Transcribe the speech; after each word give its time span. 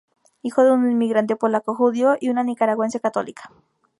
Hijo 0.41 0.63
de 0.63 0.71
un 0.71 0.89
inmigrante 0.91 1.35
polaco 1.35 1.75
judío 1.75 2.15
y 2.19 2.29
una 2.29 2.43
nicaragüense 2.43 2.99
católica. 2.99 3.51